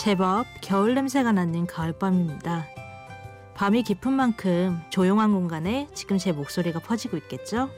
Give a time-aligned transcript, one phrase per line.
[0.00, 2.66] 제법 겨울 냄새가 나는 가을밤입니다.
[3.52, 7.68] 밤이 깊은 만큼 조용한 공간에 지금 제 목소리가 퍼지고 있겠죠?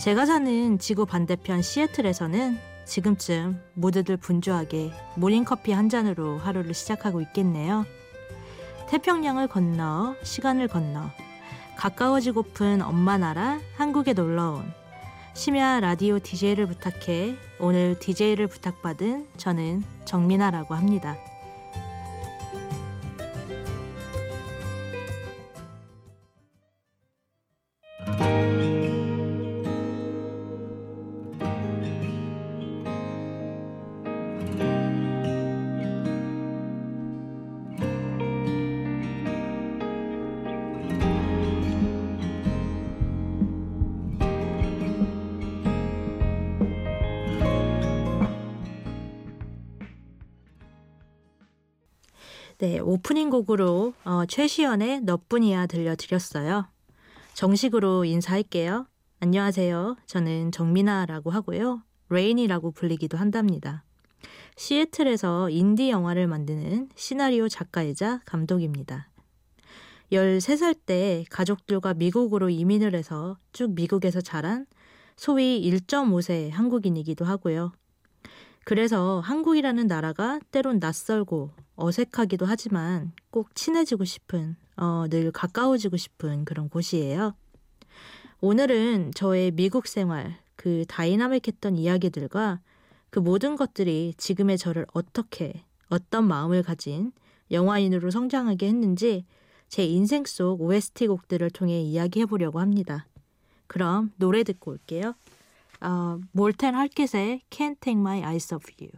[0.00, 7.86] 제가 사는 지구 반대편 시애틀에서는 지금쯤 모두들 분주하게 모닝커피 한 잔으로 하루를 시작하고 있겠네요.
[8.88, 11.12] 태평양을 건너 시간을 건너
[11.76, 14.64] 가까워지고픈 엄마 나라 한국에 놀러온
[15.34, 21.16] 심야 라디오 DJ를 부탁해 오늘 DJ를 부탁받은 저는 정민아라고 합니다.
[52.64, 56.66] 네, 오프닝 곡으로 어, 최시연의 너뿐이야 들려드렸어요.
[57.34, 58.86] 정식으로 인사할게요.
[59.20, 59.96] 안녕하세요.
[60.06, 61.82] 저는 정민아라고 하고요.
[62.08, 63.84] 레인이라고 불리기도 한답니다.
[64.56, 69.10] 시애틀에서 인디 영화를 만드는 시나리오 작가이자 감독입니다.
[70.10, 74.64] 13살 때 가족들과 미국으로 이민을 해서 쭉 미국에서 자란
[75.16, 77.72] 소위 1.5세 한국인이기도 하고요.
[78.64, 86.68] 그래서 한국이라는 나라가 때론 낯설고 어색하기도 하지만 꼭 친해지고 싶은, 어, 늘 가까워지고 싶은 그런
[86.70, 87.34] 곳이에요.
[88.40, 92.60] 오늘은 저의 미국 생활, 그 다이나믹했던 이야기들과
[93.10, 97.12] 그 모든 것들이 지금의 저를 어떻게, 어떤 마음을 가진
[97.50, 99.26] 영화인으로 성장하게 했는지
[99.68, 103.06] 제 인생 속 OST 곡들을 통해 이야기해 보려고 합니다.
[103.66, 105.14] 그럼 노래 듣고 올게요.
[105.81, 108.91] 어, 몰텐 할켓의 Can't Take My Eyes Off You.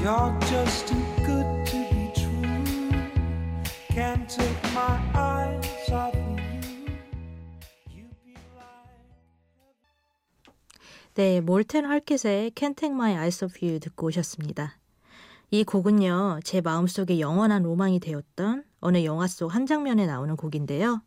[0.00, 0.96] You're just too
[1.26, 2.64] good to be true.
[3.90, 5.33] Can't take my eyes
[11.15, 14.77] 네, 몰텐 할켓의 Can't Take My Eyes Off You 듣고 오셨습니다.
[15.49, 21.01] 이 곡은요, 제 마음속에 영원한 로망이 되었던 어느 영화 속 한 장면에 나오는 곡인데요.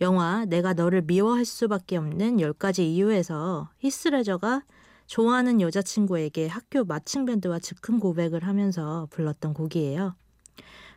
[0.00, 4.64] 영화 내가 너를 미워할 수밖에 없는 10가지 이유에서 히스레저가
[5.06, 10.16] 좋아하는 여자친구에게 학교 마칭 밴드와 즉흥 고백을 하면서 불렀던 곡이에요.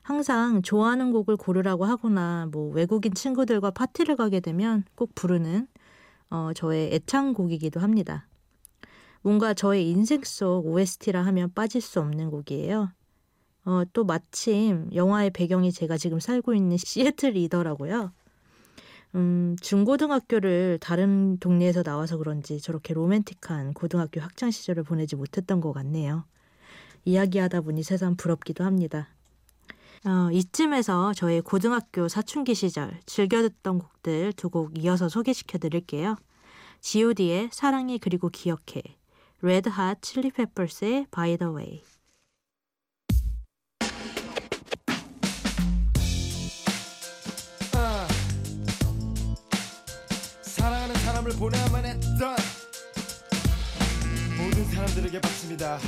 [0.01, 5.67] 항상 좋아하는 곡을 고르라고 하거나 뭐 외국인 친구들과 파티를 가게 되면 꼭 부르는
[6.31, 8.25] 어, 저의 애창곡이기도 합니다.
[9.27, 12.93] 뭔가 저의 인생 속 OST라 하면 빠질 수 없는 곡이에요.
[13.65, 18.13] 어, 또 마침 영화의 배경이 제가 지금 살고 있는 시애틀이더라고요.
[19.15, 26.23] 음, 중고등학교를 다른 동네에서 나와서 그런지 저렇게 로맨틱한 고등학교 학창 시절을 보내지 못했던 것 같네요.
[27.03, 29.09] 이야기하다 보니 세상 부럽기도 합니다.
[30.05, 36.15] 어, 이쯤에서 저의 고등학교 사춘기 시절 즐겨 듣던 곡들 두 곡 이어서 소개시켜 드릴게요.
[36.79, 38.83] G.O.D의 사랑해 그리고 기억해,
[39.41, 41.83] Red Hot Chili Peppers의 By the Way.
[51.27, 52.35] 사람을 보내야만 했던
[54.37, 55.79] 모든 사람들에게 받습니다.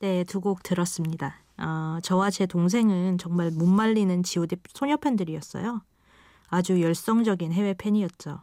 [0.00, 1.36] 네, 두 곡 들었습니다.
[1.58, 5.82] 어, 저와 제 동생은 정말 못 말리는 G.O.D 소녀 팬들이었어요.
[6.48, 8.40] 아주 열성적인 해외 팬이었죠.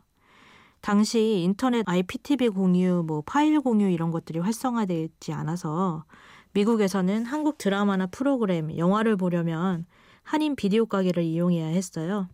[0.81, 6.05] 당시 인터넷 IPTV 공유, 뭐 파일 공유 이런 것들이 활성화되어 있지 않아서
[6.53, 9.85] 미국에서는 한국 드라마나 프로그램, 영화를 보려면
[10.21, 12.29] 한인 비디오 가게를 이용해야 했어요.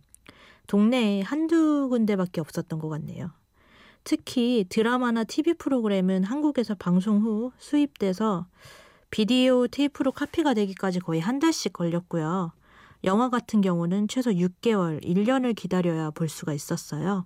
[0.66, 3.30] 동네에 한두 군데밖에 없었던 것 같네요.
[4.04, 8.46] 특히 드라마나 TV 프로그램은 한국에서 방송 후 수입돼서
[9.14, 12.50] 비디오 테이프로 카피가 되기까지 거의 한 달씩 걸렸고요.
[13.04, 17.24] 영화 같은 경우는 최소 6개월, 1년을 기다려야 볼 수가 있었어요.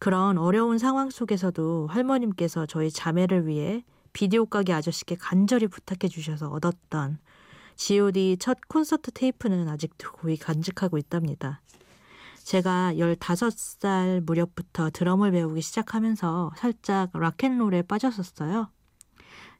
[0.00, 7.20] 그런 어려운 상황 속에서도 할머님께서 저희 자매를 위해 비디오 가게 아저씨께 간절히 부탁해 주셔서 얻었던
[7.76, 11.62] G.O.D 첫 콘서트 테이프는 아직도 고이 간직하고 있답니다.
[12.42, 18.70] 제가 15살 무렵부터 드럼을 배우기 시작하면서 살짝 락앤롤에 빠졌었어요.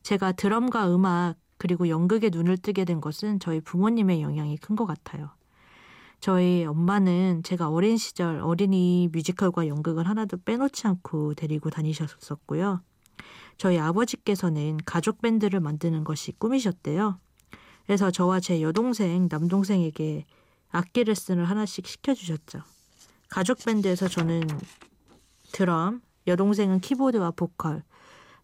[0.06, 5.30] 제가 드럼과 음악 그리고 연극에 눈을 뜨게 된 것은 저희 부모님의 영향이 큰 것 같아요.
[6.20, 12.82] 저희 엄마는 제가 어린 시절 어린이 뮤지컬과 연극을 하나도 빼놓지 않고 데리고 다니셨었고요.
[13.58, 17.18] 저희 아버지께서는 가족 밴드를 만드는 것이 꿈이셨대요.
[17.86, 20.24] 그래서 저와 제 여동생, 남동생에게
[20.70, 22.60] 악기 레슨을 하나씩 시켜주셨죠.
[23.28, 24.42] 가족 밴드에서 저는
[25.50, 27.82] 드럼, 여동생은 키보드와 보컬,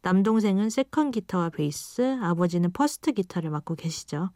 [0.02, 4.30] 남동생은 second 기타와 베이스, 아버지는 first 기타를 맡고 계시죠.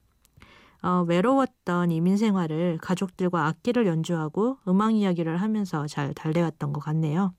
[0.83, 7.35] 어, 외로웠던 이민 생활을 가족들과 악기를 연주하고 음악 이야기를 하면서 잘 달래왔던 것 같네요.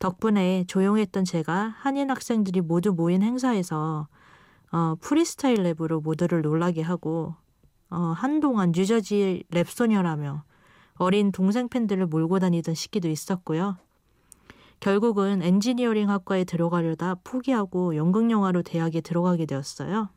[0.00, 4.08] 덕분에 조용했던 제가 한인 학생들이 모두 모인 행사에서
[4.72, 7.36] 어, 프리스타일 랩으로 모두를 놀라게 하고
[7.90, 10.42] 어, 한동안 뉴저지 랩소녀라며
[10.94, 13.76] 어린 동생 팬들을 몰고 다니던 시기도 있었고요.
[14.80, 20.08] 결국은 엔지니어링 학과에 들어가려다 포기하고 연극영화로 대학에 들어가게 되었어요.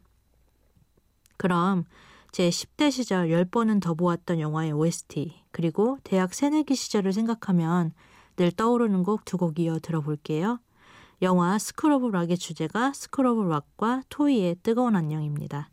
[1.37, 1.83] 그럼
[2.31, 7.93] 제 10대 시절 10번은 더 보았던 영화의 OST, 그리고 대학 새내기 시절을 생각하면
[8.37, 10.59] 늘 떠오르는 곡 두 곡 이어 들어볼게요.
[11.21, 15.72] 영화 of Rock의 주제가 of Rock과 토이의 뜨거운 안녕입니다.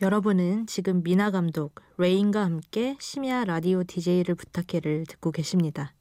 [0.00, 5.92] 여러분은 지금 미나 감독, 레인과 함께 심야 라디오 DJ를 부탁해를 듣고 계십니다.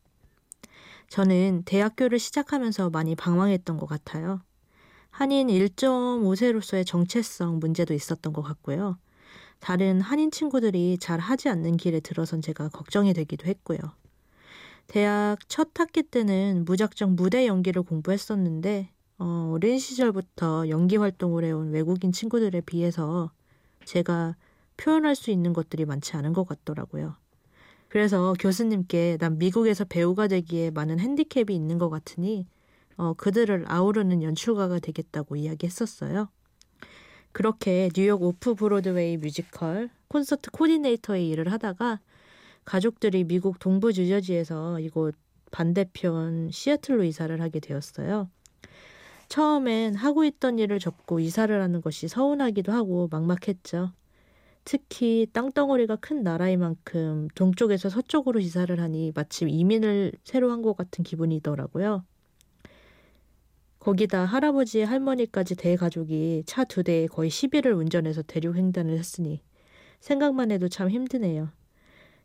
[1.10, 4.42] 저는 대학교를 시작하면서 많이 방황했던 것 같아요.
[5.10, 9.00] 한인 1.5세로서의 정체성 문제도 있었던 것 같고요.
[9.60, 13.80] 다른 한인 친구들이 잘 하지 않는 길에 들어선 제가 걱정이 되기도 했고요.
[14.86, 22.12] 대학 첫 학기 때는 무작정 무대 연기를 공부했었는데, 어, 어린 시절부터 연기 활동을 해온 외국인
[22.12, 23.32] 친구들에 비해서
[23.88, 24.36] 제가
[24.76, 27.16] 표현할 수 있는 것들이 많지 않은 것 같더라고요.
[27.88, 32.46] 그래서 교수님께 난 미국에서 배우가 되기에 많은 핸디캡이 있는 것 같으니
[32.98, 36.30] 어, 그들을 아우르는 연출가가 되겠다고 이야기했었어요.
[37.32, 42.02] 그렇게 뉴욕 오프 브로드웨이 뮤지컬 콘서트 코디네이터의 일을 하다가
[42.66, 45.16] 가족들이 미국 동부 뉴저지에서 이곳
[45.52, 48.30] 반대편 시애틀로 이사를 하게 되었어요.
[49.30, 53.94] 처음엔 하고 있던 일을 접고 이사를 하는 것이 서운하기도 하고 막막했죠.
[54.66, 61.04] 특히 땅덩어리가 큰 나라인 만큼 동쪽에서 서쪽으로 이사를 하니 마침 이민을 새로 한 것 같은
[61.04, 62.06] 기분이더라고요.
[63.80, 69.42] 거기다 할아버지 할머니까지 대가족이 차 두 대에 거의 10일을 운전해서 대륙 횡단을 했으니
[70.02, 71.50] 생각만 해도 참 힘드네요.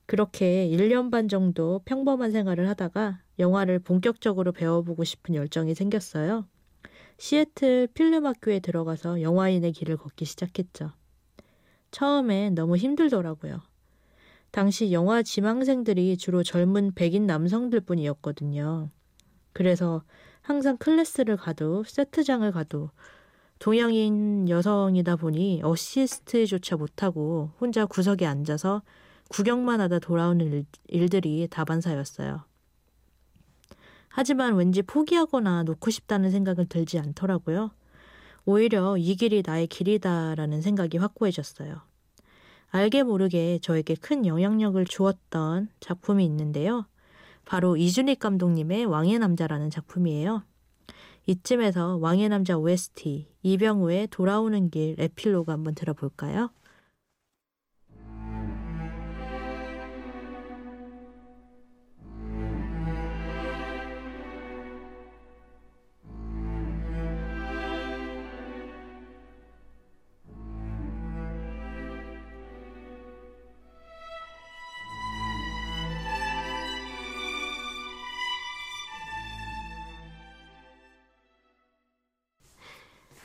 [0.06, 6.46] 그렇게 1년 반 정도 평범한 생활을 하다가 영화를 본격적으로 배워보고 싶은 열정이 생겼어요.
[7.22, 10.90] 시애틀 필름 학교에 들어가서 영화인의 길을 걷기 시작했죠.
[11.92, 13.60] 처음엔 너무 힘들더라고요.
[14.50, 18.90] 당시 영화 지망생들이 주로 젊은 백인 남성들 뿐이었거든요.
[19.52, 20.02] 그래서
[20.40, 22.90] 항상 클래스를 가도 세트장을 가도
[23.60, 28.82] 동양인 여성이다 보니 어시스트조차 못하고 혼자 구석에 앉아서
[29.28, 32.51] 구경만 하다 돌아오는 일, 들이 다반사였어요.
[34.14, 37.70] 하지만 왠지 포기하거나 놓고 싶다는 생각은 들지 않더라고요.
[38.44, 41.80] 오히려 이 길이 나의 길이다라는 생각이 확고해졌어요.
[42.70, 46.86] 알게 모르게 저에게 큰 영향력을 주었던 작품이 있는데요.
[47.44, 50.42] 바로 이준익 감독님의 왕의 남자라는 작품이에요.
[51.26, 56.50] 이쯤에서 왕의 남자 OST 이병우의 돌아오는 길 에필로그 한번 들어볼까요?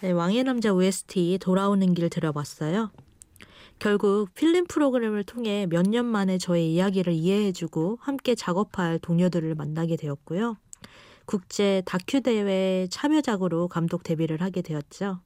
[0.07, 2.91] 네, 왕의 남자 OST 돌아오는 길 들어봤어요.
[3.77, 10.55] 결국 필름 프로그램을 통해 몇 년 만에 저의 이야기를 이해해주고 함께 작업할 동료들을 만나게 되었고요.
[11.25, 15.19] 국제 다큐 대회 참여작으로 감독 데뷔를 하게 되었죠.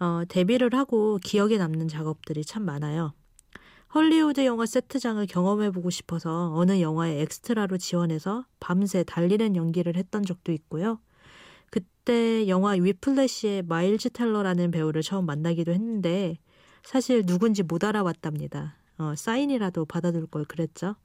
[0.00, 3.12] 어, 데뷔를 하고 기억에 남는 작업들이 참 많아요.
[3.94, 10.98] 헐리우드 영화 세트장을 경험해보고 싶어서 어느 영화에 엑스트라로 지원해서 밤새 달리는 연기를 했던 적도 있고요.
[11.72, 16.36] 그때 영화 위플래시의 마일즈 텔러라는 배우를 처음 만나기도 했는데
[16.84, 18.76] 사실 누군지 못 알아봤답니다.
[18.98, 20.96] 어, 사인이라도 받아둘 걸 그랬죠.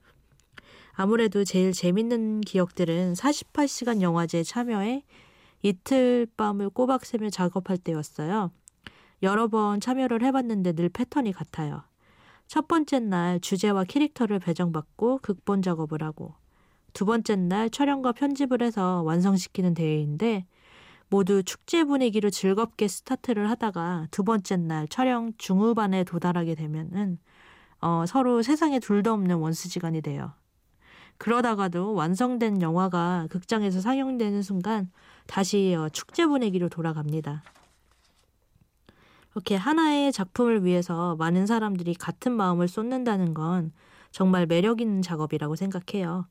[0.92, 5.04] 아무래도 제일 재밌는 기억들은 48시간 영화제에 참여해
[5.62, 8.50] 이틀 밤을 꼬박 새며 작업할 때였어요.
[9.22, 11.82] 여러 번 참여를 해봤는데 늘 패턴이 같아요.
[12.46, 16.34] 첫 번째 날 주제와 캐릭터를 배정받고 극본 작업을 하고
[16.92, 20.46] 두 번째 날 촬영과 편집을 해서 완성시키는 대회인데
[21.10, 27.18] 모두 축제 분위기로 즐겁게 스타트를 하다가 두 번째 날 촬영 중후반에 도달하게 되면은
[27.80, 30.32] 어, 서로 세상에 둘도 없는 원수지간이 돼요.
[31.16, 34.90] 그러다가도 완성된 영화가 극장에서 상영되는 순간
[35.26, 37.42] 다시 어, 축제 분위기로 돌아갑니다.
[39.34, 43.72] 이렇게 하나의 작품을 위해서 많은 사람들이 같은 마음을 쏟는다는 건
[44.10, 46.26] 정말 매력 있는 작업이라고 생각해요.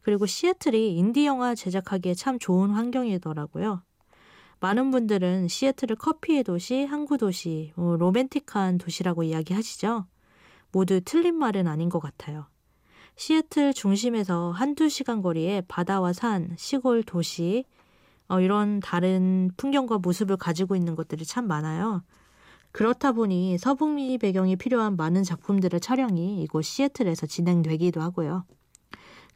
[0.00, 3.82] 그리고 시애틀이 인디 영화 제작하기에 참 좋은 환경이더라고요.
[4.64, 10.06] 많은 분들은 시애틀을 커피의 도시, 항구 도시, 뭐 로맨틱한 도시라고 이야기하시죠?
[10.72, 12.46] 모두 틀린 말은 아닌 것 같아요.
[13.14, 17.66] 시애틀 중심에서 한두 시간 거리에 바다와 산, 시골 도시,
[18.26, 22.02] 어, 이런 다른 풍경과 모습을 가지고 있는 것들이 참 많아요.
[22.72, 28.46] 그렇다 보니 서북미 배경이 필요한 많은 작품들의 촬영이 이곳 시애틀에서 진행되기도 하고요.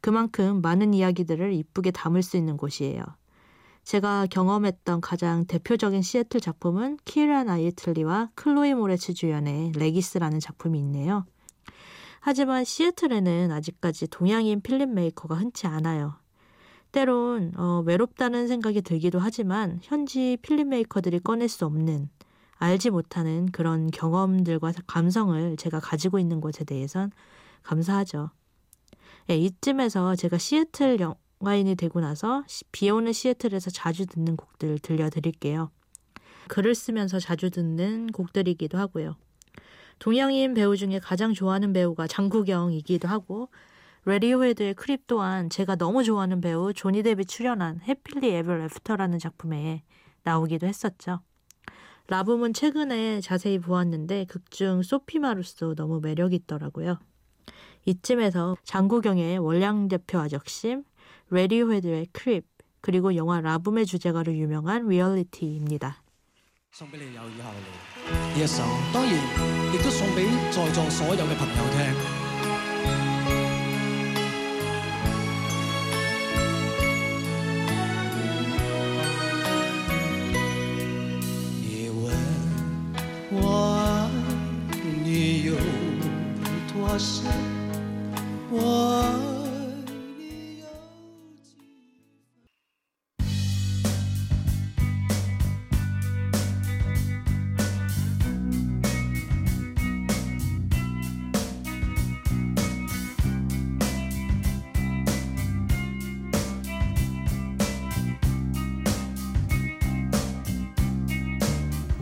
[0.01, 3.03] 그만큼 많은 이야기들을 이쁘게 담을 수 있는 곳이에요.
[3.89, 11.25] 제가 경험했던 가장 대표적인 시애틀 작품은 키이라 나이틀리와 클로이 모레츠 주연의 Laggies라는 작품이 있네요.
[12.19, 16.13] 하지만 시애틀에는 아직까지 동양인 filmmaker가 흔치 않아요.
[16.91, 22.11] 때론 어, 외롭다는 생각이 들기도 하지만 현지 filmmaker들이 꺼낼 수 없는
[22.59, 27.11] 알지 못하는 그런 경험들과 감성을 제가 가지고 있는 것에 대해선
[27.63, 28.29] 감사하죠.
[29.25, 35.71] 네, 이쯤에서 제가 시애틀 영, 영화인이 되고 나서 비 오는 시애틀에서 자주 듣는 곡들 들려드릴게요.
[36.49, 39.15] 글을 쓰면서 자주 듣는 곡들이기도 하고요.
[39.99, 43.49] 동양인 배우 중에 가장 좋아하는 배우가 장국영이기도 하고
[44.05, 49.83] 레디오헤드의 Creep 또한 제가 너무 좋아하는 배우 조니 뎁이 출연한 Happily Ever After라는 작품에
[50.23, 51.21] 나오기도 했었죠.
[52.07, 56.97] 라붐은 최근에 자세히 보았는데 극중 소피 마르소 너무 매력 있더라고요.
[57.85, 60.83] 이쯤에서 장국영의 월량대표아적심,
[61.31, 62.45] 레디오헤드의 Creep
[62.81, 66.01] 그리고 영화 라붐의 주제가로 유명한 Reality입니다.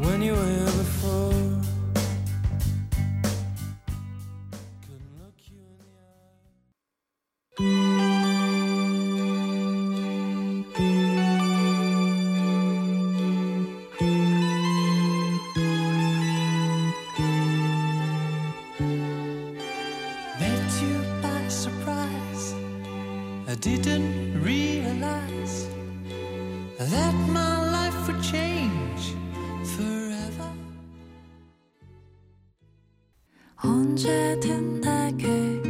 [0.07, 0.66] when you were
[33.63, 35.66] 언제든 내게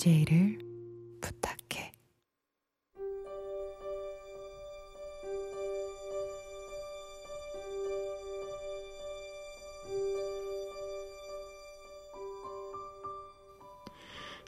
[0.00, 0.58] DJ를
[1.20, 1.92] 부탁해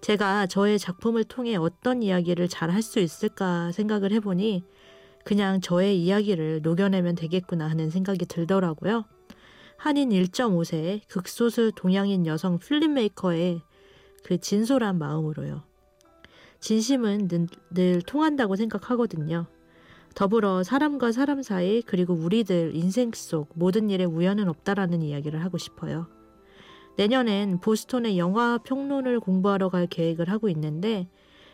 [0.01, 4.65] 제가 저의 작품을 통해 어떤 이야기를 잘 할 수 있을까 생각을 해보니
[5.25, 9.05] 그냥 저의 이야기를 녹여내면 되겠구나 하는 생각이 들더라고요.
[9.77, 13.61] 한인 1.5세 극소수 동양인 여성 필름메이커의
[14.23, 15.63] 그 진솔한 마음으로요.
[16.61, 19.47] 진심은 늘, 늘 통한다고 생각하거든요.
[20.15, 26.07] 더불어 사람과 사람 사이 그리고 우리들 인생 속 모든 일에 우연은 없다라는 이야기를 하고 싶어요.
[26.97, 31.09] 내년엔 보스턴의 영화 평론을 공부하러 갈 계획을 하고 있는데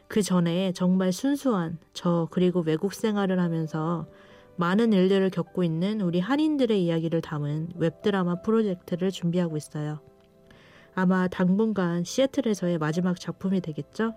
[0.08, 4.06] 그 전에 정말 순수한 저 그리고 외국 생활을 하면서
[4.56, 10.00] 많은 일들을 겪고 있는 우리 한인들의 이야기를 담은 웹드라마 프로젝트를 준비하고 있어요.
[10.98, 14.14] 아마 당분간 시애틀에서의 마지막 작품이 되겠죠?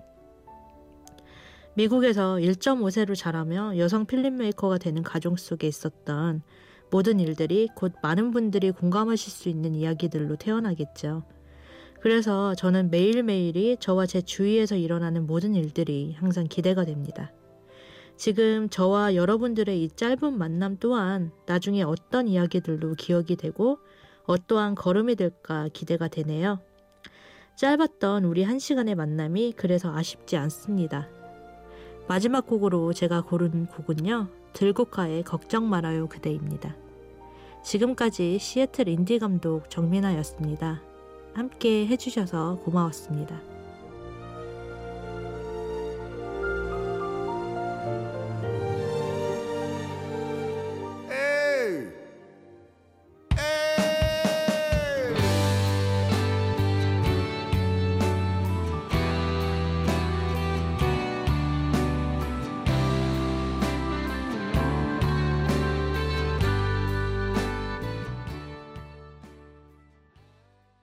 [1.75, 6.41] 미국에서 1.5세로 자라며 여성 필름메이커가 되는 가정 속에 있었던
[6.89, 11.21] 모든 일들이 곧 많은 분들이 공감하실 수 있는 이야기들로 태어나겠죠.
[11.99, 17.31] 그래서 저는 매일매일이 저와 제 주위에서 일어나는 모든 일들이 항상 기대가 됩니다.
[18.17, 23.77] 지금 저와 여러분들의 이 짧은 만남 또한 나중에 어떤 이야기들로 기억이 되고
[24.25, 26.59] 어떠한 걸음이 될까 기대가 되네요.
[27.61, 31.07] 짧았던 우리 한 시간의 만남이 그래서 아쉽지 않습니다.
[32.07, 34.29] 마지막 곡으로 제가 고른 곡은요.
[34.53, 36.75] 들국화의 걱정 말아요 그대입니다.
[37.63, 40.81] 지금까지 시애틀 인디 감독 정민아였습니다.
[41.35, 43.50] 함께 해주셔서 고마웠습니다.